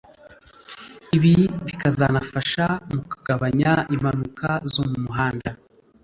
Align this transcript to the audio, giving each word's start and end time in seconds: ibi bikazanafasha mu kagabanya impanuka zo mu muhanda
ibi 1.17 1.33
bikazanafasha 1.65 2.65
mu 2.91 3.01
kagabanya 3.11 3.71
impanuka 3.93 4.47
zo 4.73 4.81
mu 4.89 4.97
muhanda 5.05 5.49